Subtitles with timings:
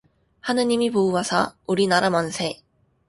[0.39, 2.59] 하느님이 보우하사 우리나라 만세